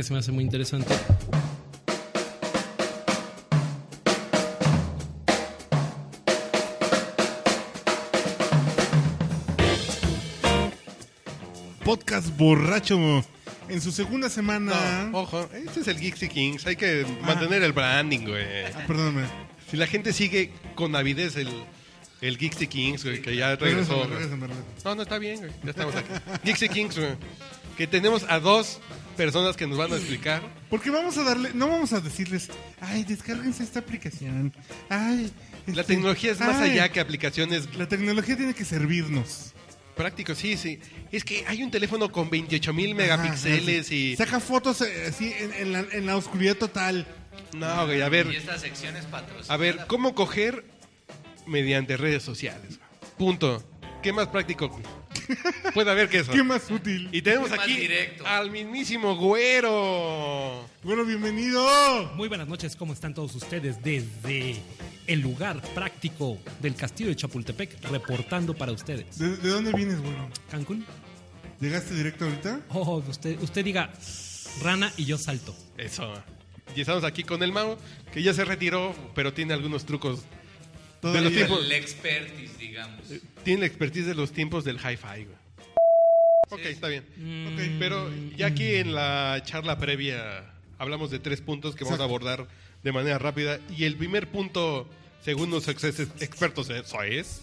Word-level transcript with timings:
que 0.00 0.04
se 0.04 0.14
me 0.14 0.18
hace 0.20 0.32
muy 0.32 0.44
interesante. 0.44 0.94
Podcast 11.84 12.34
borracho. 12.38 12.96
En 13.68 13.82
su 13.82 13.92
segunda 13.92 14.30
semana. 14.30 15.08
No, 15.10 15.18
ojo, 15.18 15.50
este 15.52 15.80
es 15.80 15.88
el 15.88 15.98
Geeksy 16.00 16.28
Kings. 16.28 16.66
Hay 16.66 16.76
que 16.76 17.04
mantener 17.20 17.62
el 17.62 17.74
branding, 17.74 18.20
güey. 18.20 18.64
Ah, 18.74 18.86
perdóname. 18.86 19.26
Si 19.70 19.76
la 19.76 19.86
gente 19.86 20.14
sigue 20.14 20.50
con 20.76 20.96
avidez 20.96 21.36
el, 21.36 21.50
el 22.22 22.38
Geeksy 22.38 22.68
Kings, 22.68 23.04
güey, 23.04 23.20
que 23.20 23.36
ya 23.36 23.54
regresó. 23.56 24.08
No, 24.82 24.94
no 24.94 25.02
está 25.02 25.18
bien, 25.18 25.40
güey. 25.40 25.52
Ya 25.62 25.70
estamos 25.70 25.94
aquí. 25.94 26.08
Geeksy 26.44 26.70
Kings, 26.70 26.96
güey. 26.96 27.16
Que 27.80 27.86
tenemos 27.86 28.26
a 28.28 28.38
dos 28.40 28.78
personas 29.16 29.56
que 29.56 29.66
nos 29.66 29.78
van 29.78 29.90
a 29.90 29.96
explicar. 29.96 30.42
Porque 30.68 30.90
vamos 30.90 31.16
a 31.16 31.22
darle, 31.22 31.52
no 31.54 31.66
vamos 31.66 31.94
a 31.94 32.00
decirles, 32.00 32.50
ay, 32.78 33.04
descárguense 33.04 33.62
esta 33.62 33.78
aplicación. 33.78 34.52
Ay, 34.90 35.32
La 35.64 35.80
este, 35.80 35.94
tecnología 35.94 36.32
es 36.32 36.40
más 36.40 36.56
ay, 36.56 36.72
allá 36.72 36.90
que 36.90 37.00
aplicaciones 37.00 37.74
La 37.76 37.88
tecnología 37.88 38.36
tiene 38.36 38.52
que 38.52 38.66
servirnos. 38.66 39.54
prácticas. 39.96 40.36
Sí, 40.36 40.58
sí. 40.58 40.78
Es 41.10 41.24
que 41.24 41.42
hay 41.46 41.62
un 41.62 41.70
teléfono 41.70 42.12
con 42.12 42.28
28 42.28 42.70
mil 42.74 42.94
megapíxeles 42.94 43.86
Ajá, 43.86 43.94
y... 43.94 44.14
Saca 44.14 44.40
fotos 44.40 44.82
eh, 44.82 45.06
así 45.08 45.32
en, 45.38 45.54
en 45.54 45.72
la, 45.72 45.78
en 45.90 46.04
la 46.04 46.18
oscuridad 46.18 46.56
total. 46.56 47.06
No, 47.56 47.86
güey, 47.86 48.02
a 48.02 48.08
Y 48.08 48.10
ver. 48.10 48.26
esta 48.26 48.58
sección 48.58 48.94
es 48.94 49.06
patrocinada. 49.06 49.54
A 49.54 49.56
ver, 49.56 49.86
¿cómo 49.86 50.14
coger 50.14 50.66
mediante 51.46 51.96
redes 51.96 52.22
sociales? 52.22 52.78
Punto. 53.16 53.64
¿Qué 54.02 54.12
más 54.12 54.26
práctico 54.26 54.70
puede 55.74 55.90
haber 55.90 56.08
que 56.08 56.18
eso? 56.20 56.32
¿Qué 56.32 56.42
más 56.42 56.70
útil? 56.70 57.08
Y 57.12 57.22
tenemos 57.22 57.50
Qué 57.50 57.54
aquí 57.60 57.76
directo. 57.76 58.26
al 58.26 58.50
mismísimo 58.50 59.16
güero. 59.16 60.66
Bueno, 60.82 61.04
bienvenido. 61.04 62.12
Muy 62.14 62.28
buenas 62.28 62.48
noches, 62.48 62.76
¿cómo 62.76 62.92
están 62.92 63.14
todos 63.14 63.34
ustedes 63.34 63.82
desde 63.82 64.56
el 65.06 65.20
lugar 65.20 65.60
práctico 65.74 66.38
del 66.60 66.74
castillo 66.74 67.10
de 67.10 67.16
Chapultepec, 67.16 67.82
reportando 67.90 68.54
para 68.54 68.72
ustedes? 68.72 69.18
¿De, 69.18 69.36
de 69.36 69.48
dónde 69.48 69.72
vienes, 69.72 70.00
bueno? 70.00 70.28
¿Cancún? 70.50 70.84
¿Llegaste 71.60 71.94
directo 71.94 72.24
ahorita? 72.24 72.60
Oh, 72.70 73.02
usted, 73.08 73.40
usted 73.42 73.64
diga 73.64 73.92
rana 74.62 74.92
y 74.96 75.04
yo 75.04 75.18
salto. 75.18 75.54
Eso. 75.76 76.12
Y 76.74 76.80
estamos 76.80 77.04
aquí 77.04 77.24
con 77.24 77.42
el 77.42 77.52
Mao, 77.52 77.76
que 78.12 78.22
ya 78.22 78.32
se 78.32 78.44
retiró, 78.44 78.94
pero 79.14 79.32
tiene 79.34 79.52
algunos 79.54 79.84
trucos. 79.84 80.20
De 81.02 81.20
los 81.22 81.32
tiempos. 81.32 81.64
El 81.64 81.72
expertise, 81.72 82.58
digamos. 82.58 83.00
Tiene 83.44 83.60
la 83.60 83.66
expertise 83.66 84.06
de 84.06 84.14
los 84.14 84.32
tiempos 84.32 84.64
del 84.64 84.76
hi-fi, 84.76 85.24
güey. 85.24 85.40
Ok, 86.50 86.60
está 86.64 86.88
bien. 86.88 87.04
Ok, 87.52 87.60
pero 87.78 88.10
ya 88.36 88.46
aquí 88.48 88.74
en 88.74 88.94
la 88.94 89.40
charla 89.44 89.78
previa 89.78 90.52
hablamos 90.78 91.10
de 91.10 91.18
tres 91.20 91.40
puntos 91.40 91.74
que 91.76 91.84
vamos 91.84 92.00
a 92.00 92.04
abordar 92.04 92.48
de 92.82 92.92
manera 92.92 93.18
rápida. 93.18 93.60
Y 93.76 93.84
el 93.84 93.96
primer 93.96 94.26
punto, 94.28 94.88
según 95.24 95.50
los 95.50 95.68
ex- 95.68 95.84
expertos, 96.20 96.68
eso 96.70 97.02
es. 97.02 97.42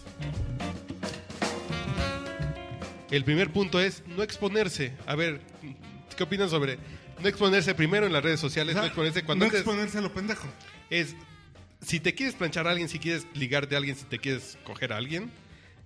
El 3.10 3.24
primer 3.24 3.50
punto 3.50 3.80
es 3.80 4.02
no 4.06 4.22
exponerse. 4.22 4.92
A 5.06 5.14
ver, 5.14 5.40
¿qué 6.16 6.22
opinan 6.24 6.50
sobre 6.50 6.78
no 7.20 7.28
exponerse 7.28 7.74
primero 7.74 8.06
en 8.06 8.12
las 8.12 8.22
redes 8.22 8.38
sociales? 8.40 8.72
O 8.74 8.74
sea, 8.74 8.82
no 8.82 8.86
exponerse 8.88 9.24
cuando 9.24 9.44
no 9.44 9.48
antes- 9.48 9.60
exponerse 9.60 9.98
a 9.98 10.00
lo 10.02 10.12
pendejo. 10.12 10.46
es 10.90 11.14
si 11.80 12.00
te 12.00 12.14
quieres 12.14 12.34
planchar 12.34 12.66
a 12.66 12.70
alguien, 12.70 12.88
si 12.88 12.98
quieres 12.98 13.26
ligarte 13.34 13.74
a 13.74 13.78
alguien, 13.78 13.96
si 13.96 14.04
te 14.04 14.18
quieres 14.18 14.58
coger 14.64 14.92
a 14.92 14.96
alguien, 14.96 15.30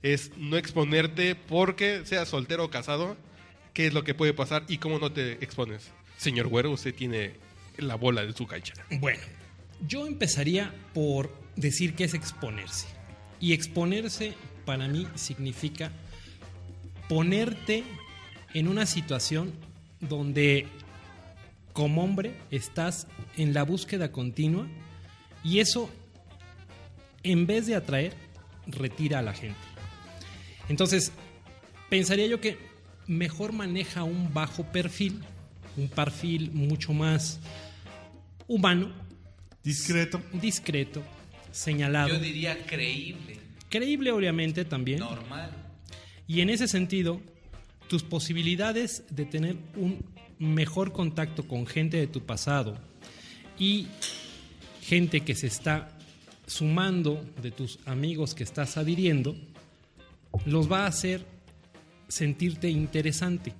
es 0.02 0.32
no 0.36 0.56
exponerte 0.56 1.34
porque 1.34 2.02
seas 2.04 2.28
soltero 2.28 2.64
o 2.64 2.70
casado, 2.70 3.16
qué 3.72 3.86
es 3.86 3.94
lo 3.94 4.04
que 4.04 4.14
puede 4.14 4.34
pasar 4.34 4.64
y 4.68 4.78
cómo 4.78 4.98
no 4.98 5.12
te 5.12 5.32
expones. 5.44 5.90
Señor 6.16 6.48
Güero, 6.48 6.70
usted 6.70 6.94
tiene 6.94 7.34
la 7.78 7.94
bola 7.94 8.24
de 8.24 8.32
su 8.32 8.46
cancha. 8.46 8.74
Bueno, 9.00 9.20
yo 9.86 10.06
empezaría 10.06 10.74
por 10.94 11.32
decir 11.56 11.94
que 11.94 12.04
es 12.04 12.14
exponerse. 12.14 12.86
Y 13.40 13.52
exponerse 13.52 14.34
para 14.64 14.88
mí 14.88 15.06
significa 15.14 15.90
ponerte 17.08 17.84
en 18.54 18.68
una 18.68 18.86
situación 18.86 19.52
donde 20.00 20.66
como 21.72 22.04
hombre 22.04 22.34
estás 22.50 23.06
en 23.36 23.54
la 23.54 23.64
búsqueda 23.64 24.12
continua 24.12 24.66
y 25.44 25.58
eso 25.60 25.90
en 27.22 27.46
vez 27.46 27.66
de 27.66 27.74
atraer 27.74 28.14
retira 28.66 29.18
a 29.20 29.22
la 29.22 29.32
gente. 29.34 29.58
Entonces, 30.68 31.12
pensaría 31.90 32.26
yo 32.26 32.40
que 32.40 32.58
mejor 33.06 33.52
maneja 33.52 34.04
un 34.04 34.32
bajo 34.32 34.64
perfil, 34.64 35.20
un 35.76 35.88
perfil 35.88 36.50
mucho 36.52 36.92
más 36.92 37.40
humano, 38.46 38.90
Discreto. 39.64 40.20
discreto, 40.32 41.02
señalado, 41.52 42.08
Yo 42.08 42.18
diría 42.18 42.58
creíble, 42.66 43.38
creíble 43.68 44.10
obviamente 44.12 44.64
también. 44.64 44.98
normal. 45.00 45.50
Y 46.26 46.40
en 46.40 46.50
ese 46.50 46.66
sentido, 46.68 47.20
tus 47.88 48.02
posibilidades 48.02 49.04
de 49.10 49.24
tener 49.24 49.56
un 49.76 50.04
mejor 50.38 50.92
contacto 50.92 51.46
con 51.46 51.66
gente 51.66 51.96
de 51.98 52.06
tu 52.08 52.22
pasado 52.24 52.76
y 53.58 53.86
gente 54.82 55.22
que 55.22 55.34
se 55.34 55.46
está 55.46 55.88
sumando 56.46 57.24
de 57.40 57.50
tus 57.50 57.78
amigos 57.86 58.34
que 58.34 58.44
estás 58.44 58.76
adhiriendo, 58.76 59.34
los 60.44 60.70
va 60.70 60.84
a 60.84 60.88
hacer 60.88 61.24
sentirte 62.08 62.68
interesante. 62.68 63.54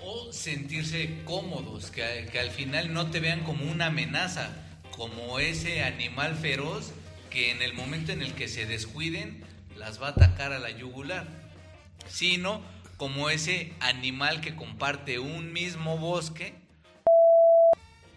O 0.00 0.32
sentirse 0.32 1.22
cómodos, 1.24 1.90
que, 1.90 2.28
que 2.30 2.38
al 2.38 2.50
final 2.50 2.94
no 2.94 3.10
te 3.10 3.20
vean 3.20 3.42
como 3.42 3.70
una 3.70 3.86
amenaza, 3.86 4.50
como 4.90 5.38
ese 5.38 5.82
animal 5.82 6.36
feroz 6.36 6.92
que 7.30 7.50
en 7.50 7.62
el 7.62 7.74
momento 7.74 8.12
en 8.12 8.22
el 8.22 8.32
que 8.34 8.46
se 8.48 8.64
descuiden 8.64 9.42
las 9.76 10.00
va 10.00 10.08
a 10.08 10.10
atacar 10.10 10.52
a 10.52 10.60
la 10.60 10.70
yugular, 10.70 11.26
sino 12.08 12.62
como 12.96 13.28
ese 13.28 13.72
animal 13.80 14.40
que 14.40 14.54
comparte 14.54 15.18
un 15.18 15.52
mismo 15.52 15.98
bosque. 15.98 16.54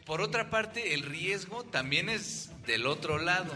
Por 0.07 0.21
otra 0.21 0.49
parte, 0.49 0.93
el 0.93 1.03
riesgo 1.03 1.65
también 1.65 2.07
es 2.07 2.49
del 2.65 2.87
otro 2.87 3.17
lado, 3.17 3.53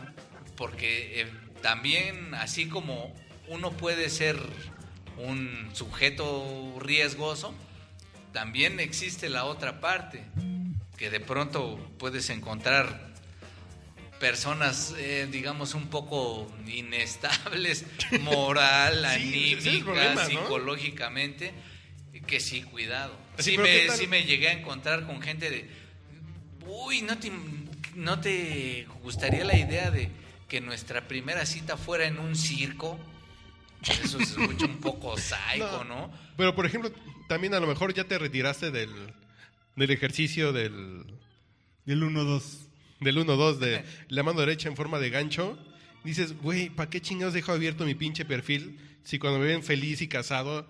porque 0.58 1.22
eh, 1.22 1.28
también 1.62 2.36
así 2.36 2.68
como 2.68 3.16
uno 3.48 3.72
puede 3.72 4.10
ser 4.10 4.38
un 5.18 5.70
sujeto 5.74 6.76
riesgoso, 6.82 7.56
también 8.34 8.82
existe 8.82 9.30
la 9.30 9.46
otra 9.46 9.80
parte, 9.80 10.26
que 10.98 11.10
de 11.10 11.22
pronto 11.22 11.78
puedes 11.98 12.30
encontrar 12.30 13.12
personas, 14.20 14.94
eh, 14.98 15.28
digamos, 15.32 15.74
un 15.74 15.88
poco 15.88 16.52
inestables, 16.68 17.86
moral, 18.22 19.08
Sí, 19.20 19.54
ese 19.54 19.58
es 19.58 19.66
el 19.66 19.72
anímica, 19.72 19.86
problema, 19.86 20.24
¿no? 20.24 20.30
psicológicamente, 20.30 21.54
que 22.28 22.42
sí, 22.42 22.62
cuidado. 22.64 23.18
Sí, 23.38 23.52
Sí, 23.52 23.56
pero 23.56 23.64
¿qué 23.68 23.88
me, 23.88 23.98
sí 23.98 24.08
me 24.08 24.24
llegué 24.24 24.50
a 24.50 24.52
encontrar 24.52 25.08
con 25.08 25.22
gente 25.22 25.50
de, 25.50 25.81
uy, 26.72 27.02
¿no 27.02 27.18
te, 27.18 27.32
¿no 27.96 28.20
te 28.20 28.88
gustaría 29.04 29.44
la 29.44 29.58
idea 29.58 29.92
de 29.92 30.10
que 30.48 30.62
nuestra 30.62 31.08
primera 31.08 31.46
cita 31.46 31.78
fuera 31.78 32.06
en 32.06 32.20
un 32.20 32.36
circo? 32.36 33.00
Eso 33.84 34.18
se 34.20 34.24
escucha 34.24 34.66
un 34.66 34.78
poco 34.78 35.18
psycho, 35.18 35.84
¿no? 35.86 36.12
Pero, 36.38 36.56
por 36.56 36.66
ejemplo, 36.66 36.92
también 37.28 37.54
a 37.54 37.60
lo 37.60 37.68
mejor 37.68 37.94
ya 37.94 38.04
te 38.04 38.18
retiraste 38.18 38.72
del, 38.72 38.90
del 39.76 39.92
ejercicio 39.92 40.54
del, 40.54 41.06
El 41.86 42.04
1-2. 42.04 42.44
del 43.00 43.18
1-2 43.18 43.58
de 43.58 43.84
la 44.10 44.24
mano 44.24 44.40
derecha 44.40 44.70
en 44.70 44.76
forma 44.76 45.00
de 45.00 45.10
gancho. 45.10 45.58
Dices, 46.04 46.38
güey, 46.42 46.70
¿para 46.70 46.90
qué 46.90 47.02
chingados 47.02 47.34
dejo 47.34 47.52
abierto 47.52 47.86
mi 47.86 47.96
pinche 47.96 48.26
perfil 48.26 48.80
si 49.04 49.20
cuando 49.20 49.40
me 49.40 49.46
ven 49.46 49.64
feliz 49.64 50.02
y 50.02 50.08
casado, 50.08 50.68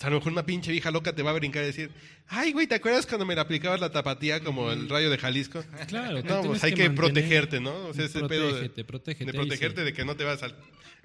a 0.00 0.10
lo 0.10 0.16
mejor 0.16 0.32
una 0.32 0.46
pinche 0.46 0.70
vieja 0.72 0.90
loca 0.90 1.14
te 1.14 1.22
va 1.22 1.30
a 1.30 1.34
brincar 1.34 1.62
y 1.62 1.66
decir, 1.66 1.90
ay, 2.28 2.52
güey, 2.52 2.66
¿te 2.66 2.74
acuerdas 2.74 3.06
cuando 3.06 3.26
me 3.26 3.34
la 3.34 3.42
aplicabas 3.42 3.80
la 3.80 3.90
tapatía 3.90 4.40
como 4.42 4.70
el 4.70 4.88
rayo 4.88 5.10
de 5.10 5.18
Jalisco? 5.18 5.62
Claro, 5.88 6.22
No, 6.22 6.42
pues 6.42 6.64
hay 6.64 6.72
que, 6.74 6.90
protegerte, 6.90 7.60
¿no? 7.60 7.74
O 7.88 7.94
sea, 7.94 8.04
ese 8.06 8.22
pedo 8.24 8.46
de, 8.54 8.84
Protégete, 8.84 9.24
de 9.26 9.32
protegerte 9.32 9.80
sí. 9.80 9.84
de 9.84 9.92
que 9.92 10.04
no 10.04 10.16
te 10.16 10.24
va 10.24 10.32
a 10.32 10.36
sal- 10.38 10.56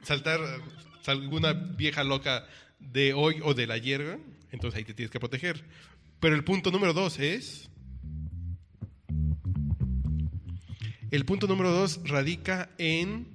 saltar 0.04 0.40
alguna 1.06 1.54
vieja 1.54 2.04
loca 2.04 2.48
de 2.80 3.14
hoy 3.14 3.40
o 3.44 3.54
del 3.54 3.72
ayer, 3.72 4.04
güey. 4.06 4.18
entonces 4.52 4.78
ahí 4.78 4.84
te 4.86 4.94
tienes 4.94 5.12
que 5.12 5.20
proteger. 5.20 5.64
Pero 6.20 6.36
el 6.36 6.44
punto 6.44 6.72
número 6.72 6.94
dos 6.94 7.20
es... 7.20 7.70
El 11.12 11.26
punto 11.26 11.48
número 11.48 11.72
dos 11.72 12.00
radica 12.06 12.70
en... 12.78 13.28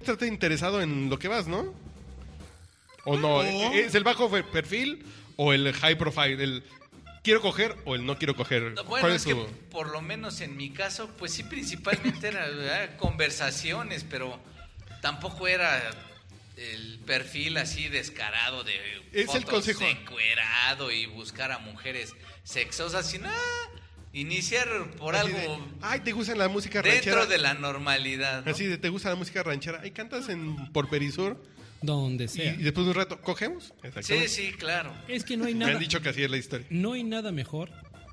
Estás 0.00 0.26
interesado 0.26 0.82
en 0.82 1.08
lo 1.08 1.18
que 1.18 1.28
vas, 1.28 1.46
¿no? 1.46 1.72
¿O 3.04 3.16
no? 3.16 3.42
¿Es 3.42 3.94
el 3.94 4.04
bajo 4.04 4.30
perfil 4.30 5.04
o 5.36 5.52
el 5.52 5.72
high 5.72 5.96
profile? 5.98 6.42
El 6.42 6.62
quiero 7.22 7.40
coger 7.40 7.76
o 7.84 7.94
el 7.94 8.04
no 8.06 8.18
quiero 8.18 8.36
coger. 8.36 8.72
No, 8.74 8.84
¿Cuál 8.84 9.02
Bueno, 9.02 9.16
es 9.16 9.26
es 9.26 9.34
que 9.34 9.34
por 9.70 9.90
lo 9.90 10.00
menos 10.02 10.40
en 10.40 10.56
mi 10.56 10.70
caso, 10.70 11.08
pues 11.18 11.32
sí, 11.32 11.42
principalmente 11.44 12.28
era 12.28 12.46
¿verdad? 12.48 12.96
conversaciones, 12.96 14.04
pero 14.08 14.38
tampoco 15.00 15.48
era 15.48 15.90
el 16.56 16.98
perfil 17.06 17.56
así 17.56 17.88
descarado 17.88 18.62
de 18.62 18.74
Es 19.12 19.34
el 19.34 19.44
consejo. 19.44 19.84
encuerado 19.84 20.90
y 20.92 21.06
buscar 21.06 21.50
a 21.50 21.58
mujeres 21.58 22.14
sexosas, 22.44 23.08
sino 23.10 23.28
ah, 23.28 23.68
iniciar 24.12 24.68
por 24.98 25.16
Así 25.16 25.26
algo 25.32 25.38
de, 25.56 25.58
Ay, 25.80 26.00
¿te 26.00 26.12
gusta 26.12 26.34
la 26.36 26.48
música 26.48 26.82
dentro 26.82 27.12
ranchera? 27.16 27.26
de 27.26 27.38
la 27.38 27.54
normalidad. 27.54 28.44
¿no? 28.44 28.50
Así 28.50 28.66
de, 28.66 28.78
¿te 28.78 28.90
gusta 28.90 29.08
la 29.08 29.16
música 29.16 29.42
ranchera? 29.42 29.80
Ay, 29.82 29.90
cantas 29.92 30.28
en, 30.28 30.70
por 30.72 30.88
Perisur 30.88 31.42
Donde 31.82 32.28
sea. 32.28 32.54
y 32.54 32.62
después 32.62 32.86
de 32.86 32.90
un 32.92 32.96
rato, 32.96 33.20
¿cogemos? 33.20 33.64
Sí, 33.64 33.72
Exactamente. 33.88 34.28
sí, 34.28 34.52
claro. 34.52 34.92
Es 35.08 35.24
que 35.24 35.36
no 35.36 35.44
hay 35.46 35.54
Me 35.54 35.60
nada. 35.60 35.72
han 35.72 35.78
dicho 35.80 36.00
que 36.00 36.08
así 36.10 36.22
es 36.22 36.30
la 36.30 36.36
historia. 36.36 36.66
No 36.70 36.92
hay 36.92 37.02
nada 37.04 37.32
mejor 37.32 37.70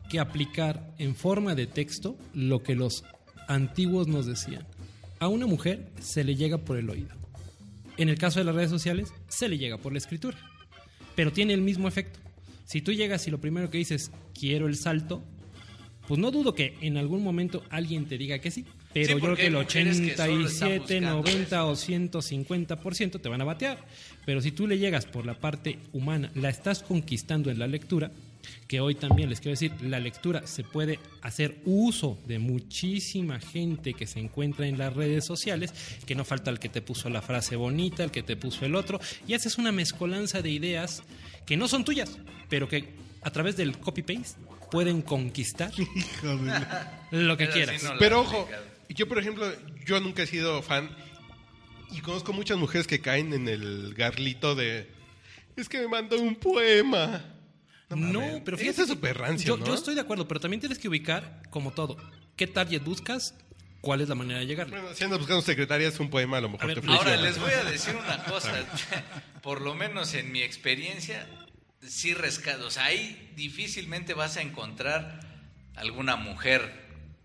que 0.09 0.19
aplicar 0.19 0.91
en 0.97 1.15
forma 1.15 1.53
de 1.55 1.67
texto 1.67 2.17
lo 2.33 2.63
que 2.63 2.75
los 2.75 3.03
antiguos 3.47 4.07
nos 4.07 4.25
decían. 4.25 4.65
A 5.19 5.27
una 5.27 5.45
mujer 5.45 5.91
se 5.99 6.23
le 6.23 6.35
llega 6.35 6.57
por 6.57 6.77
el 6.77 6.89
oído. 6.89 7.15
En 7.97 8.09
el 8.09 8.17
caso 8.17 8.39
de 8.39 8.45
las 8.45 8.55
redes 8.55 8.69
sociales, 8.69 9.13
se 9.27 9.49
le 9.49 9.57
llega 9.57 9.77
por 9.77 9.91
la 9.91 9.97
escritura. 9.99 10.37
Pero 11.15 11.31
tiene 11.33 11.53
el 11.53 11.61
mismo 11.61 11.87
efecto. 11.87 12.19
Si 12.65 12.81
tú 12.81 12.93
llegas 12.93 13.27
y 13.27 13.31
lo 13.31 13.39
primero 13.41 13.69
que 13.69 13.77
dices, 13.77 14.11
quiero 14.33 14.67
el 14.67 14.77
salto, 14.77 15.23
pues 16.07 16.19
no 16.19 16.31
dudo 16.31 16.55
que 16.55 16.77
en 16.81 16.97
algún 16.97 17.23
momento 17.23 17.63
alguien 17.69 18.07
te 18.07 18.17
diga 18.17 18.39
que 18.39 18.51
sí. 18.51 18.65
Pero 18.93 19.07
Sí, 19.07 19.13
yo 19.13 19.19
creo 19.19 19.35
que 19.35 19.47
el 19.47 19.55
hay 19.55 19.63
mujeres 19.63 20.01
que 20.01 20.17
solo 20.17 20.47
están 20.47 20.69
87, 20.71 20.79
buscando 20.79 21.21
90 21.21 21.65
o 21.65 21.75
150% 21.75 23.21
te 23.21 23.29
van 23.29 23.41
a 23.41 23.45
batear. 23.45 23.77
Pero 24.25 24.41
si 24.41 24.51
tú 24.51 24.67
le 24.67 24.77
llegas 24.77 25.05
por 25.05 25.25
la 25.25 25.35
parte 25.35 25.79
humana, 25.93 26.31
la 26.35 26.49
estás 26.49 26.81
conquistando 26.81 27.51
en 27.51 27.59
la 27.59 27.67
lectura, 27.67 28.11
que 28.67 28.79
hoy 28.79 28.95
también 28.95 29.29
les 29.29 29.39
quiero 29.41 29.51
decir, 29.51 29.71
la 29.81 29.99
lectura 29.99 30.45
se 30.47 30.63
puede 30.63 30.99
hacer 31.21 31.57
uso 31.65 32.17
de 32.27 32.39
muchísima 32.39 33.39
gente 33.39 33.93
que 33.93 34.07
se 34.07 34.19
encuentra 34.19 34.67
en 34.67 34.77
las 34.77 34.93
redes 34.93 35.25
sociales, 35.25 35.73
que 36.05 36.15
no 36.15 36.25
falta 36.25 36.49
el 36.49 36.59
que 36.59 36.69
te 36.69 36.81
puso 36.81 37.09
la 37.09 37.21
frase 37.21 37.55
bonita, 37.55 38.03
el 38.03 38.11
que 38.11 38.23
te 38.23 38.35
puso 38.37 38.65
el 38.65 38.75
otro, 38.75 38.99
y 39.27 39.33
haces 39.33 39.57
una 39.57 39.71
mezcolanza 39.71 40.41
de 40.41 40.49
ideas 40.49 41.03
que 41.45 41.57
no 41.57 41.67
son 41.67 41.83
tuyas, 41.85 42.17
pero 42.49 42.67
que 42.67 42.89
a 43.21 43.31
través 43.31 43.57
del 43.57 43.77
copy-paste 43.77 44.39
pueden 44.71 45.01
conquistar 45.01 45.71
lo 47.11 47.37
que 47.37 47.45
Pero 47.45 47.53
quieras. 47.53 47.81
sí 47.81 47.87
no 47.87 47.93
la 47.93 47.99
Pero 47.99 48.21
ojo. 48.21 48.47
Yo 48.93 49.07
por 49.07 49.19
ejemplo, 49.19 49.51
yo 49.85 49.99
nunca 49.99 50.23
he 50.23 50.27
sido 50.27 50.61
fan 50.61 50.89
y 51.91 52.01
conozco 52.01 52.33
muchas 52.33 52.57
mujeres 52.57 52.87
que 52.87 53.01
caen 53.01 53.33
en 53.33 53.47
el 53.47 53.93
garlito 53.93 54.55
de 54.55 54.89
es 55.55 55.67
que 55.69 55.79
me 55.79 55.87
mandó 55.87 56.19
un 56.19 56.35
poema. 56.35 57.35
No, 57.89 58.21
pero 58.45 58.55
Eso 58.55 58.85
fíjate. 58.85 59.09
es 59.09 59.17
rancio, 59.17 59.47
yo, 59.47 59.57
¿no? 59.57 59.65
yo 59.65 59.73
estoy 59.73 59.95
de 59.95 60.01
acuerdo, 60.01 60.27
pero 60.27 60.39
también 60.39 60.59
tienes 60.59 60.77
que 60.77 60.87
ubicar, 60.87 61.41
como 61.49 61.71
todo, 61.71 61.97
qué 62.35 62.45
target 62.45 62.83
buscas, 62.83 63.33
cuál 63.81 64.01
es 64.01 64.09
la 64.09 64.15
manera 64.15 64.39
de 64.39 64.45
llegar. 64.45 64.69
Bueno, 64.69 64.93
si 64.93 65.03
andas 65.03 65.17
buscando 65.19 65.41
secretarias, 65.41 65.99
un 65.99 66.09
poema 66.09 66.37
a 66.37 66.41
lo 66.41 66.49
mejor 66.49 66.65
A 66.65 66.67
ver, 66.67 66.75
te 66.75 66.81
funciona. 66.81 67.11
Ahora 67.11 67.21
les 67.21 67.39
voy 67.39 67.51
a 67.51 67.63
decir 67.63 67.95
una 67.95 68.23
cosa, 68.25 68.53
por 69.41 69.61
lo 69.61 69.73
menos 69.73 70.13
en 70.13 70.31
mi 70.31 70.43
experiencia, 70.43 71.27
sí 71.81 72.13
rescato, 72.13 72.67
o 72.67 72.71
sea, 72.71 72.85
ahí 72.85 73.31
difícilmente 73.35 74.13
vas 74.13 74.37
a 74.37 74.41
encontrar 74.41 75.21
alguna 75.75 76.15
mujer 76.15 76.71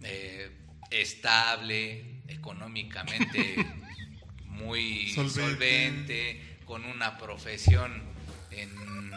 eh, 0.02 0.50
estable, 0.90 2.04
económicamente 2.28 3.56
muy 4.46 5.08
Solvente. 5.12 5.40
solvente. 5.40 6.56
con 6.64 6.84
una 6.86 7.18
profesión 7.18 8.02
en- 8.50 9.10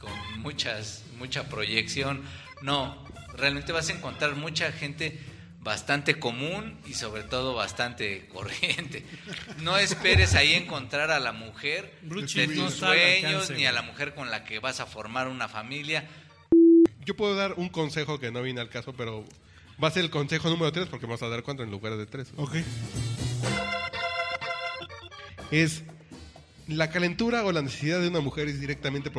con 0.00 0.40
muchas, 0.40 1.04
mucha 1.18 1.48
proyección. 1.48 2.22
No, 2.60 3.02
realmente 3.34 3.72
vas 3.72 3.88
a 3.88 3.92
encontrar 3.92 4.34
mucha 4.34 4.70
gente 4.72 5.18
bastante 5.60 6.18
común 6.18 6.76
y 6.86 6.94
sobre 6.94 7.22
todo 7.22 7.54
bastante 7.54 8.26
corriente. 8.32 9.04
No 9.60 9.78
esperes 9.78 10.34
ahí 10.34 10.54
encontrar 10.54 11.10
a 11.12 11.20
la 11.20 11.32
mujer 11.32 11.94
de 12.02 12.48
tus 12.48 12.74
sueños 12.74 13.50
ni 13.50 13.64
a 13.66 13.72
la 13.72 13.82
mujer 13.82 14.14
con 14.14 14.30
la 14.30 14.44
que 14.44 14.58
vas 14.58 14.80
a 14.80 14.86
formar 14.86 15.28
una 15.28 15.48
familia. 15.48 16.04
Yo 17.04 17.16
puedo 17.16 17.34
dar 17.36 17.54
un 17.54 17.68
consejo 17.68 18.18
que 18.20 18.30
no 18.32 18.42
viene 18.42 18.60
al 18.60 18.68
caso, 18.68 18.92
pero 18.92 19.24
va 19.82 19.88
a 19.88 19.90
ser 19.90 20.04
el 20.04 20.10
consejo 20.10 20.48
número 20.48 20.70
3 20.72 20.86
porque 20.88 21.06
vamos 21.06 21.22
a 21.22 21.28
dar 21.28 21.42
cuatro 21.42 21.64
en 21.64 21.70
lugar 21.70 21.96
de 21.96 22.06
3. 22.06 22.32
Ok. 22.36 22.56
Es 25.50 25.82
la 26.68 26.90
calentura 26.90 27.44
o 27.44 27.52
la 27.52 27.62
necesidad 27.62 28.00
de 28.00 28.08
una 28.08 28.20
mujer 28.20 28.48
es 28.48 28.60
directamente 28.60 29.10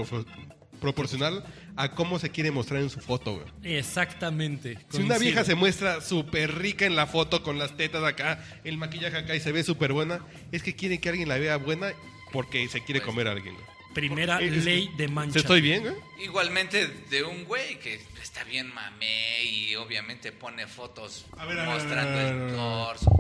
proporcional 0.80 1.44
a 1.76 1.92
cómo 1.92 2.18
se 2.20 2.30
quiere 2.30 2.52
mostrar 2.52 2.82
en 2.82 2.90
su 2.90 3.00
foto, 3.00 3.34
güey. 3.36 3.78
Exactamente. 3.78 4.74
Si 4.90 4.98
una 4.98 5.08
coincido. 5.16 5.20
vieja 5.20 5.44
se 5.44 5.56
muestra 5.56 6.02
súper 6.02 6.56
rica 6.58 6.86
en 6.86 6.96
la 6.96 7.06
foto 7.08 7.44
con 7.44 7.60
las 7.60 7.76
tetas 7.78 8.04
acá, 8.04 8.44
el 8.64 8.78
maquillaje 8.78 9.18
acá 9.18 9.36
y 9.36 9.40
se 9.42 9.52
ve 9.52 9.64
súper 9.64 9.94
buena, 9.94 10.22
es 10.52 10.64
que 10.64 10.76
quiere 10.76 11.00
que 11.00 11.10
alguien 11.10 11.30
la 11.30 11.38
vea 11.38 11.58
buena 11.58 11.92
porque 12.32 12.68
se 12.68 12.84
quiere 12.84 13.00
Pues, 13.02 13.10
comer 13.12 13.28
a 13.28 13.32
alguien. 13.32 13.54
güey. 13.54 13.66
Primera 13.94 14.42
Eh, 14.42 14.48
es- 14.48 14.66
ley 14.66 14.92
de 14.98 15.08
mancha. 15.08 15.34
¿Se 15.34 15.40
estoy 15.40 15.62
bien, 15.62 15.82
güey? 15.84 15.96
Igualmente 16.24 16.88
de 16.88 17.24
un 17.24 17.46
güey 17.46 17.80
que 17.80 18.02
está 18.22 18.44
bien 18.44 18.74
mamé 18.74 19.44
y 19.44 19.76
obviamente 19.76 20.32
pone 20.32 20.66
fotos 20.68 21.26
A 21.38 21.46
ver, 21.46 21.58
mostrando 21.66 22.20
a 22.20 22.24
ver, 22.24 22.34
a 22.34 22.36
ver, 22.36 22.50
el 22.50 22.56
torso. 22.56 23.12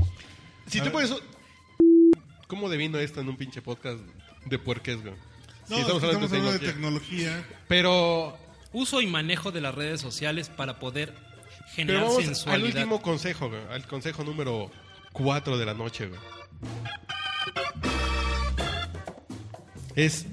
Si 0.67 0.79
A 0.79 0.83
tú 0.83 0.85
ver. 0.97 1.07
pones... 1.09 1.23
¿Cómo 2.47 2.69
devino 2.69 2.97
esto 2.99 3.19
en 3.21 3.29
un 3.29 3.37
pinche 3.37 3.61
podcast 3.61 3.99
de 4.45 4.59
puerques, 4.59 5.01
güey? 5.01 5.13
No, 5.69 5.75
Sí, 5.75 5.81
estamos, 5.81 6.03
hablando 6.03 6.27
de 6.27 6.33
tecnología. 6.59 6.67
tecnología. 6.73 7.47
Pero, 7.67 8.37
Uso 8.73 9.01
y 9.01 9.07
manejo 9.07 9.51
de 9.51 9.61
las 9.61 9.73
redes 9.75 10.01
sociales 10.01 10.49
para 10.49 10.79
poder 10.79 11.13
pero 11.13 11.67
generar 11.75 12.03
al 12.05 12.23
sensualidad. 12.23 12.75
último 12.83 13.01
consejo, 13.01 13.49
güey. 13.49 13.61
Al 13.69 13.85
consejo 13.87 14.23
número 14.23 14.71
4 15.13 15.57
de 15.57 15.65
la 15.65 15.73
noche, 15.73 16.07
güey. 16.07 16.19
Es 19.95 20.25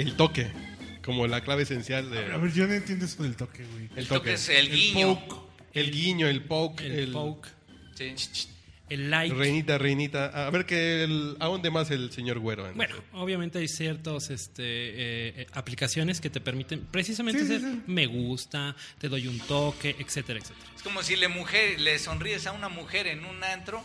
el 0.00 0.14
toque. 0.16 0.50
Como 1.04 1.26
la 1.26 1.40
clave 1.40 1.62
esencial 1.62 2.10
de... 2.10 2.18
A 2.32 2.36
ver, 2.36 2.52
yo 2.52 2.66
no 2.66 2.74
entiendo 2.74 3.06
eso 3.06 3.22
del 3.22 3.34
toque, 3.34 3.64
güey. 3.64 3.88
El 3.96 4.06
toque 4.06 4.34
es 4.34 4.48
el 4.50 4.70
guiño. 4.70 5.18
poke, 5.26 5.40
el 5.74 5.90
guiño, 5.90 6.28
el 6.28 6.42
poke, 6.44 6.84
El, 6.86 6.92
el, 6.92 7.12
poke, 7.12 7.48
Sí. 7.94 8.14
el 8.90 9.10
like. 9.10 9.34
reinita, 9.34 9.78
reinita. 9.78 10.26
A 10.46 10.50
ver 10.50 10.66
que 10.66 11.04
el, 11.04 11.36
¿a 11.40 11.46
dónde 11.46 11.70
más 11.70 11.90
el 11.90 12.12
señor 12.12 12.38
güero? 12.38 12.68
en 12.68 12.76
Bueno, 12.76 12.96
obviamente 13.14 13.58
hay 13.58 13.68
ciertas 13.68 14.28
este, 14.30 14.62
eh, 14.62 15.32
eh, 15.36 15.46
aplicaciones 15.52 16.20
que 16.20 16.28
te 16.28 16.40
permiten 16.40 16.80
precisamente 16.90 17.40
Sí, 17.40 17.46
sí, 17.46 17.54
hacer 17.54 17.70
sí. 17.70 17.82
me 17.86 18.06
gusta, 18.06 18.76
te 18.98 19.08
doy 19.08 19.26
un 19.26 19.38
toque, 19.40 19.96
etcétera, 19.98 20.38
etcétera. 20.38 20.70
Es 20.76 20.82
como 20.82 21.02
si 21.02 21.16
le, 21.16 21.28
mujer, 21.28 21.80
le 21.80 21.98
sonríes 21.98 22.46
a 22.46 22.52
una 22.52 22.68
mujer 22.68 23.06
en 23.06 23.24
un 23.24 23.42
antro 23.42 23.82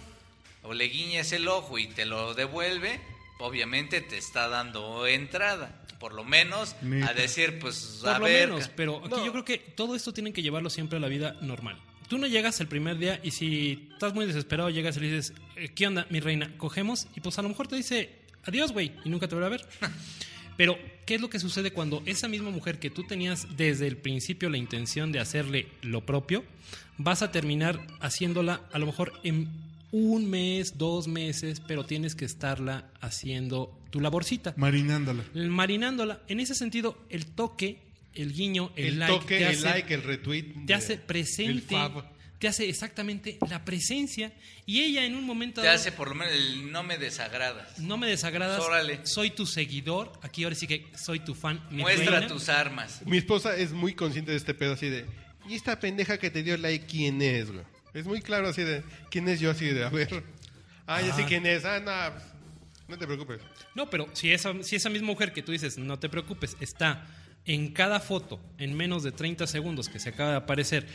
o 0.64 0.74
le 0.74 0.86
guiñes 0.86 1.32
el 1.32 1.48
ojo 1.48 1.78
y 1.80 1.88
te 1.88 2.06
lo 2.06 2.34
devuelve, 2.34 3.00
obviamente 3.40 4.02
te 4.02 4.18
está 4.18 4.48
dando 4.48 5.08
entrada. 5.08 5.82
Por 6.00 6.14
lo 6.14 6.24
menos 6.26 6.76
Neta. 6.82 7.10
a 7.10 7.14
decir, 7.14 7.58
pues, 7.60 8.00
Por 8.02 8.10
a 8.10 8.20
lo 8.20 8.26
ver. 8.26 8.50
menos, 8.50 8.70
pero 8.76 8.98
aquí 9.00 9.10
No. 9.16 9.26
yo 9.26 9.32
creo 9.32 9.46
que 9.46 9.58
todo 9.58 9.96
esto 9.96 10.14
tienen 10.14 10.34
que 10.34 10.42
llevarlo 10.42 10.70
siempre 10.70 10.98
a 10.98 11.00
la 11.02 11.08
vida 11.08 11.36
normal. 11.42 11.80
Tú 12.10 12.18
no 12.20 12.28
llegas 12.28 12.60
el 12.60 12.68
primer 12.68 12.98
día 13.00 13.20
y 13.24 13.32
si 13.32 13.88
estás 13.94 14.14
muy 14.14 14.26
desesperado 14.26 14.70
llegas 14.70 14.98
y 14.98 15.00
le 15.00 15.08
dices, 15.12 15.34
eh, 15.56 15.70
¿qué 15.70 15.88
onda, 15.88 16.06
mi 16.10 16.20
reina? 16.20 16.52
Cogemos 16.58 17.08
y 17.16 17.22
pues 17.22 17.40
a 17.40 17.42
lo 17.42 17.50
mejor 17.50 17.68
te 17.68 17.76
dice, 17.78 18.20
adiós, 18.44 18.74
güey, 18.74 18.92
y 19.06 19.10
nunca 19.10 19.28
te 19.28 19.36
volverá 19.36 19.48
a 19.56 19.58
ver. 19.58 19.66
Pero, 20.58 20.78
¿qué 21.06 21.16
es 21.16 21.22
lo 21.22 21.30
que 21.30 21.40
sucede 21.40 21.72
cuando 21.72 22.04
esa 22.06 22.28
misma 22.28 22.50
mujer 22.52 22.78
que 22.80 22.90
tú 22.90 23.04
tenías 23.08 23.48
desde 23.58 23.88
el 23.88 23.98
principio 23.98 24.50
la 24.50 24.58
intención 24.58 25.12
de 25.12 25.20
hacerle 25.20 25.68
lo 25.82 26.06
propio, 26.06 26.44
vas 26.98 27.22
a 27.24 27.32
terminar 27.32 27.86
haciéndola 28.00 28.62
a 28.72 28.80
lo 28.80 28.86
mejor 28.86 29.14
en 29.24 29.50
un 29.92 30.30
mes, 30.30 30.78
dos 30.78 31.08
meses, 31.08 31.62
pero 31.66 31.86
tienes 31.86 32.16
que 32.16 32.26
estarla 32.26 32.90
haciendo 33.02 33.78
tu 33.92 34.02
laborcita? 34.02 34.54
Marinándola. 34.58 35.24
marinándola. 35.34 36.22
En 36.28 36.40
ese 36.40 36.56
sentido, 36.56 36.98
el 37.10 37.26
toque, 37.28 37.80
el 38.14 38.34
guiño, 38.34 38.72
el, 38.76 38.86
El, 38.86 39.00
like, 39.00 39.14
toque, 39.20 39.38
te 39.40 39.50
el 39.50 39.62
like, 39.62 39.94
el 39.94 40.04
retweet. 40.04 40.66
te 40.66 40.74
hace 40.74 40.94
el 40.94 41.00
presente, 41.00 41.76
te 42.40 42.48
hace 42.50 42.68
exactamente 42.70 43.38
la 43.50 43.64
presencia 43.64 44.34
y 44.66 44.82
ella 44.82 45.06
en 45.06 45.16
un 45.16 45.24
momento 45.26 45.62
Te 45.62 45.68
dado, 45.68 45.80
hace 45.80 45.92
por 45.94 46.10
lo 46.10 46.16
menos 46.16 46.34
el 46.34 46.72
no 46.72 46.84
me 46.84 46.98
desagradas. 46.98 47.80
no 47.80 47.98
me 47.98 48.08
desagradas, 48.08 48.60
Órale. 48.62 49.00
soy 49.06 49.30
tu 49.32 49.46
seguidor, 49.46 50.12
aquí 50.22 50.44
ahora 50.44 50.56
sí 50.56 50.68
que 50.68 50.86
soy 50.98 51.20
tu 51.22 51.34
fan, 51.34 51.62
mi 51.72 51.82
Muestra 51.82 52.20
reina. 52.20 52.28
tus 52.28 52.50
armas. 52.50 53.02
Mi 53.06 53.18
esposa 53.18 53.56
es 53.56 53.72
muy 53.72 53.94
consciente 53.94 54.32
de 54.32 54.38
este 54.38 54.54
pedo 54.54 54.74
así 54.74 54.90
de... 54.90 55.06
¿Y 55.48 55.54
esta 55.54 55.80
pendeja 55.80 56.18
que 56.18 56.30
te 56.30 56.44
dio 56.44 56.58
like 56.58 56.86
quién 56.88 57.22
es, 57.22 57.52
güey? 57.52 57.64
Es 57.96 58.06
muy 58.06 58.22
claro 58.22 58.50
así 58.50 58.62
de... 58.62 58.84
¿Quién 59.10 59.28
es 59.28 59.40
yo 59.40 59.50
así 59.50 59.66
de? 59.66 59.84
A 59.86 59.90
ver... 59.90 60.24
Ah, 60.86 61.02
ya 61.02 61.16
sé 61.16 61.24
Ah. 61.24 61.26
quién 61.28 61.46
es. 61.48 61.66
Ah, 61.66 61.80
no, 61.80 62.94
no 62.94 62.98
te 63.00 63.08
preocupes. 63.08 63.42
No, 63.74 63.90
pero 63.90 64.08
si 64.14 64.32
esa, 64.32 64.54
si 64.62 64.76
esa 64.76 64.90
misma 64.92 65.08
mujer 65.08 65.34
que 65.34 65.42
tú 65.42 65.52
dices, 65.52 65.80
no 65.80 65.98
te 65.98 66.10
preocupes, 66.10 66.56
está 66.60 67.08
en 67.46 67.72
cada 67.72 68.00
foto, 68.00 68.40
en 68.60 68.76
menos 68.78 69.02
de 69.02 69.12
30 69.12 69.48
segundos 69.48 69.90
que 69.90 70.00
se 70.00 70.10
acaba 70.10 70.30
de 70.32 70.36
aparecer, 70.38 70.86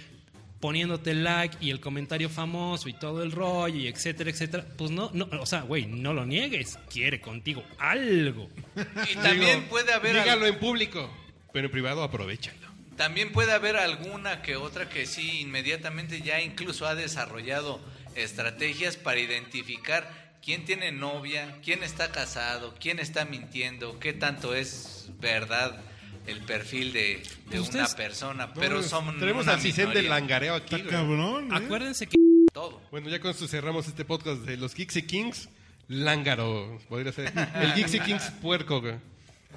poniéndote 0.60 1.14
like 1.14 1.56
y 1.60 1.70
el 1.70 1.80
comentario 1.80 2.28
famoso 2.28 2.88
y 2.88 2.92
todo 2.92 3.22
el 3.22 3.32
rollo 3.32 3.76
y 3.78 3.88
etcétera, 3.88 4.30
etcétera, 4.30 4.64
pues 4.76 4.90
no, 4.92 5.10
no 5.14 5.26
o 5.40 5.46
sea, 5.46 5.62
güey, 5.62 5.86
no 5.86 6.12
lo 6.14 6.24
niegues, 6.26 6.78
quiere 6.92 7.20
contigo 7.20 7.64
algo. 7.78 8.48
Y 9.10 9.14
también 9.16 9.60
Digo, 9.60 9.70
puede 9.70 9.92
haber 9.92 10.18
al- 10.18 10.22
Dígalo 10.24 10.46
en 10.46 10.58
público. 10.58 11.10
Pero 11.52 11.66
en 11.66 11.72
privado 11.72 12.02
aprovechalo. 12.04 12.69
También 13.00 13.32
puede 13.32 13.52
haber 13.52 13.78
alguna 13.78 14.42
que 14.42 14.56
otra 14.56 14.90
que 14.90 15.06
sí 15.06 15.40
inmediatamente 15.40 16.20
ya 16.20 16.42
incluso 16.42 16.86
ha 16.86 16.94
desarrollado 16.94 17.80
estrategias 18.14 18.98
para 18.98 19.18
identificar 19.18 20.34
quién 20.44 20.66
tiene 20.66 20.92
novia, 20.92 21.56
quién 21.64 21.82
está 21.82 22.12
casado, 22.12 22.74
quién 22.78 22.98
está 22.98 23.24
mintiendo, 23.24 23.98
qué 23.98 24.12
tanto 24.12 24.54
es 24.54 25.08
verdad 25.18 25.80
el 26.26 26.42
perfil 26.42 26.92
de, 26.92 27.22
de 27.48 27.56
Pues 27.56 27.70
una 27.70 27.88
persona, 27.88 28.52
pero 28.52 28.82
son 28.82 29.18
Tenemos 29.18 29.44
una 29.44 29.54
al 29.54 29.62
CISEN 29.62 29.86
del 29.86 30.02
minoría. 30.02 30.10
langareo 30.10 30.54
aquí. 30.56 30.74
Está 30.74 30.84
güey. 30.84 30.90
cabrón, 30.90 31.44
¿eh? 31.52 31.56
Acuérdense 31.56 32.06
que 32.06 32.18
Todo. 32.52 32.82
Bueno, 32.90 33.08
ya 33.08 33.18
con 33.18 33.30
esto 33.30 33.48
cerramos 33.48 33.88
este 33.88 34.04
podcast 34.04 34.42
de 34.42 34.58
los 34.58 34.74
Geeks 34.74 34.96
y 34.96 35.02
Kings. 35.04 35.48
Lángaro, 35.88 36.78
podría 36.86 37.12
ser. 37.12 37.32
El 37.54 37.72
Geeks 37.72 37.94
y 37.94 38.00
Kings 38.00 38.30
puerco, 38.42 38.82
güey. 38.82 38.96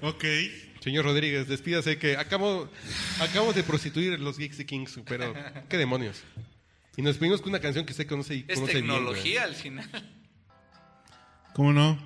Ok. 0.01 0.23
Señor 0.83 1.05
Rodríguez, 1.05 1.47
despídase 1.47 1.97
que 1.97 2.17
acabo, 2.17 2.67
acabo 3.21 3.53
de 3.53 3.63
prostituir 3.63 4.19
los 4.19 4.37
Geeks 4.37 4.59
y 4.59 4.65
Kings, 4.65 4.99
pero 5.07 5.33
qué 5.69 5.77
demonios. 5.77 6.21
Y 6.97 7.01
nos 7.01 7.11
despedimos 7.13 7.41
con 7.41 7.51
una 7.51 7.61
canción 7.61 7.85
que 7.85 7.93
usted 7.93 8.05
conoce 8.05 8.35
y 8.35 8.45
Es 8.47 8.55
conoce 8.55 8.73
bien, 8.73 8.85
tecnología 8.87 9.43
al 9.43 9.55
final. 9.55 9.89
¿Cómo 11.53 11.71
no? 11.71 11.97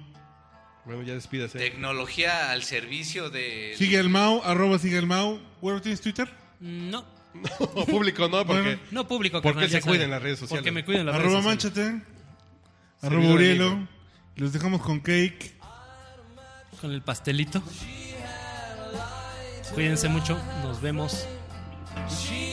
Bueno, 0.86 1.02
ya 1.02 1.16
despídase. 1.16 1.58
Tecnología 1.58 2.52
al 2.52 2.62
servicio 2.62 3.32
de... 3.32 3.74
Sigue 3.76 3.98
el 3.98 4.10
Mau, 4.10 4.44
arroba 4.44 4.78
sigue 4.78 4.98
el 5.00 5.08
Mau. 5.08 5.42
¿Güero 5.60 5.82
tienes 5.82 6.00
Twitter? 6.00 6.32
no, 6.60 7.04
No, 7.34 7.86
público 7.86 8.28
no, 8.30 8.46
porque 8.46 8.62
Bueno. 8.62 8.80
no 8.92 9.08
público. 9.08 9.42
Porque 9.42 9.62
carnal, 9.62 9.82
se 9.82 9.88
cuiden 9.88 10.12
las 10.12 10.22
redes 10.22 10.40
sociales. 10.40 10.62
Porque 10.62 10.72
me 10.72 10.86
cuiden 10.86 11.08
las 11.08 11.16
arroba 11.16 11.42
redes 11.42 11.64
sociales. 11.64 11.94
manchate. 11.94 13.08
Arroba 13.08 13.34
Urielo. 13.34 13.88
Los 14.36 14.54
dejamos 14.54 14.82
con 14.84 15.00
cake. 15.00 15.56
Con 16.80 16.92
el 16.92 17.02
pastelito. 17.02 17.64
Cuídense 19.74 20.08
mucho. 20.08 20.38
Nos 20.64 20.82
vemos. 20.82 21.26
She 22.10 22.48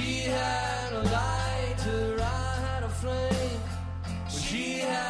she 0.00 0.22
had 0.22 0.92
a 0.92 1.02
lighter, 1.02 2.16
I 2.20 2.54
had 2.66 2.82
a 2.84 2.88
flame. 2.88 3.60
She 4.28 4.78
had 4.78 5.09